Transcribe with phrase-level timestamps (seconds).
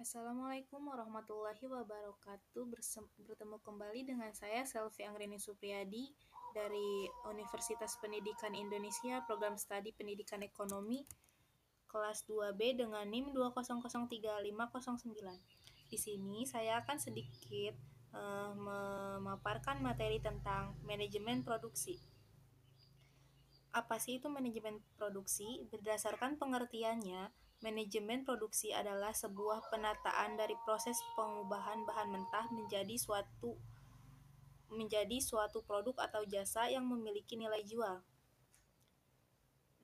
[0.00, 2.64] Assalamualaikum warahmatullahi wabarakatuh.
[3.20, 6.08] Bertemu kembali dengan saya Selvi Anggreni Supriyadi
[6.56, 11.04] dari Universitas Pendidikan Indonesia Program Studi Pendidikan Ekonomi
[11.84, 14.40] kelas 2B dengan NIM 2003509.
[15.92, 17.76] Di sini saya akan sedikit
[18.16, 22.00] uh, memaparkan materi tentang manajemen produksi.
[23.76, 25.68] Apa sih itu manajemen produksi?
[25.68, 33.60] Berdasarkan pengertiannya, Manajemen produksi adalah sebuah penataan dari proses pengubahan bahan mentah menjadi suatu
[34.70, 38.00] menjadi suatu produk atau jasa yang memiliki nilai jual.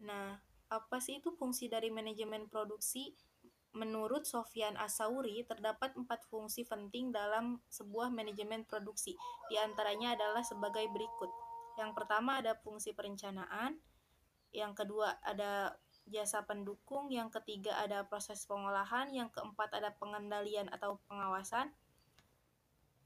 [0.07, 0.39] Nah,
[0.71, 3.13] apa sih itu fungsi dari manajemen produksi?
[3.77, 9.13] Menurut Sofian Asauri, terdapat empat fungsi penting dalam sebuah manajemen produksi.
[9.53, 11.29] Di antaranya adalah sebagai berikut.
[11.77, 13.77] Yang pertama ada fungsi perencanaan,
[14.57, 21.03] yang kedua ada jasa pendukung, yang ketiga ada proses pengolahan, yang keempat ada pengendalian atau
[21.11, 21.75] pengawasan.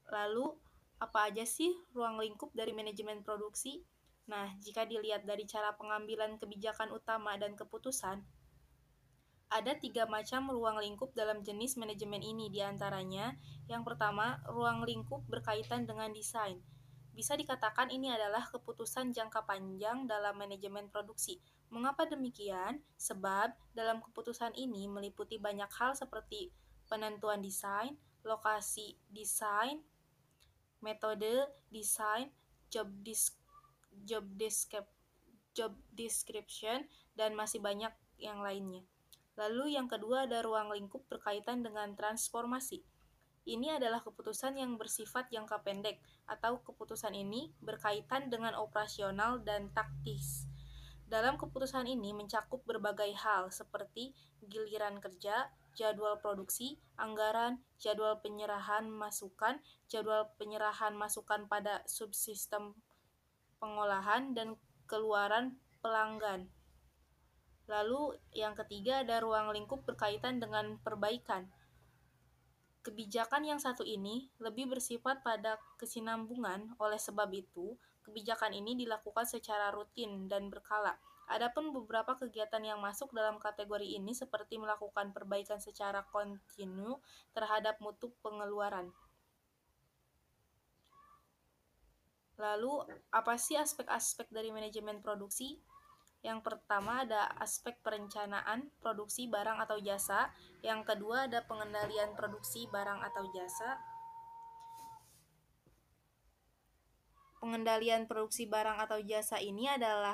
[0.09, 0.53] Lalu,
[1.01, 3.81] apa aja sih ruang lingkup dari manajemen produksi?
[4.29, 8.21] Nah, jika dilihat dari cara pengambilan kebijakan utama dan keputusan,
[9.51, 13.35] ada tiga macam ruang lingkup dalam jenis manajemen ini, di antaranya
[13.67, 16.63] yang pertama, ruang lingkup berkaitan dengan desain.
[17.11, 21.43] Bisa dikatakan ini adalah keputusan jangka panjang dalam manajemen produksi.
[21.67, 22.79] Mengapa demikian?
[22.95, 26.51] Sebab dalam keputusan ini meliputi banyak hal seperti
[26.87, 29.83] penentuan desain, lokasi desain,
[30.79, 32.31] metode desain,
[32.71, 33.35] job dis
[34.07, 34.99] job description,
[35.51, 38.87] job description dan masih banyak yang lainnya.
[39.35, 42.83] Lalu yang kedua ada ruang lingkup berkaitan dengan transformasi.
[43.41, 45.97] Ini adalah keputusan yang bersifat jangka pendek,
[46.29, 50.45] atau keputusan ini berkaitan dengan operasional dan taktis.
[51.11, 59.59] Dalam keputusan ini mencakup berbagai hal seperti giliran kerja, jadwal produksi, anggaran, jadwal penyerahan masukan,
[59.91, 62.77] jadwal penyerahan masukan pada subsistem
[63.59, 64.55] pengolahan, dan
[64.87, 66.47] keluaran pelanggan.
[67.69, 71.47] Lalu yang ketiga ada ruang lingkup berkaitan dengan perbaikan.
[72.81, 79.69] Kebijakan yang satu ini lebih bersifat pada kesinambungan, oleh sebab itu, kebijakan ini dilakukan secara
[79.69, 80.97] rutin dan berkala.
[81.29, 86.97] Adapun beberapa kegiatan yang masuk dalam kategori ini seperti melakukan perbaikan secara kontinu
[87.37, 88.89] terhadap mutu pengeluaran.
[92.41, 92.81] Lalu,
[93.13, 95.61] apa sih aspek-aspek dari manajemen produksi?
[96.21, 100.29] Yang pertama ada aspek perencanaan produksi barang atau jasa,
[100.61, 103.81] yang kedua ada pengendalian produksi barang atau jasa.
[107.41, 110.13] Pengendalian produksi barang atau jasa ini adalah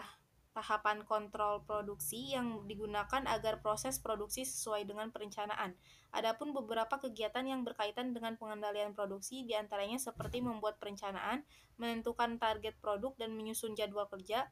[0.55, 5.77] tahapan kontrol produksi yang digunakan agar proses produksi sesuai dengan perencanaan.
[6.15, 11.45] Adapun beberapa kegiatan yang berkaitan dengan pengendalian produksi di antaranya seperti membuat perencanaan,
[11.77, 14.49] menentukan target produk, dan menyusun jadwal kerja,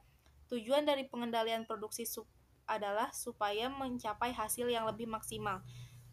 [0.53, 2.29] Tujuan dari pengendalian produksi sup
[2.69, 5.61] adalah supaya mencapai hasil yang lebih maksimal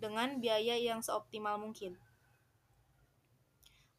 [0.00, 1.96] dengan biaya yang seoptimal mungkin.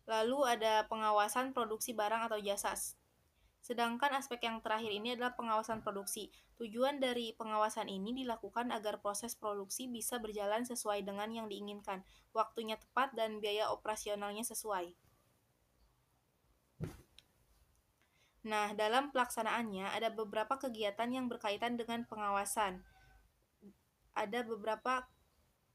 [0.04, 2.76] Lalu ada pengawasan produksi barang atau jasa.
[3.64, 6.28] Sedangkan aspek yang terakhir ini adalah pengawasan produksi.
[6.60, 12.04] Tujuan dari pengawasan ini dilakukan agar proses produksi bisa berjalan sesuai dengan yang diinginkan,
[12.36, 14.92] waktunya tepat, dan biaya operasionalnya sesuai.
[18.44, 22.84] Nah, dalam pelaksanaannya ada beberapa kegiatan yang berkaitan dengan pengawasan.
[24.14, 25.08] Ada beberapa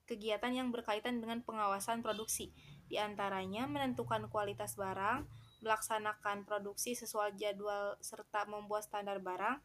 [0.04, 2.52] kegiatan yang berkaitan dengan pengawasan produksi.
[2.88, 5.24] Di antaranya menentukan kualitas barang,
[5.64, 9.60] melaksanakan produksi sesuai jadwal serta membuat standar barang.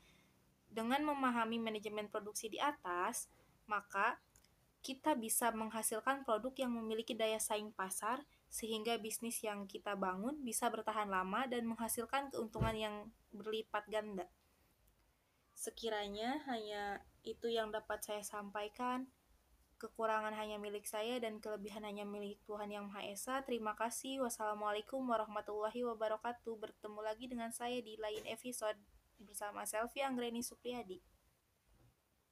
[0.73, 3.29] Dengan memahami manajemen produksi di atas,
[3.67, 4.19] maka
[4.83, 8.19] kita bisa menghasilkan produk yang memiliki daya saing pasar
[8.51, 12.95] sehingga bisnis yang kita bangun bisa bertahan lama dan menghasilkan keuntungan yang
[13.31, 14.27] berlipat ganda.
[15.55, 19.07] Sekiranya hanya itu yang dapat saya sampaikan.
[19.79, 23.35] Kekurangan hanya milik saya dan kelebihan hanya milik Tuhan Yang Maha Esa.
[23.44, 24.24] Terima kasih.
[24.24, 26.56] Wassalamualaikum warahmatullahi wabarakatuh.
[26.59, 28.80] Bertemu lagi dengan saya di lain episode
[29.19, 31.12] bersama Selvi Anggreni Supriyadi.